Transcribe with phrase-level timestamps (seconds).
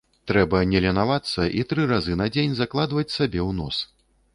[0.29, 3.89] Трэба не ленавацца і тры разы на дзень закладваць сабе у нос.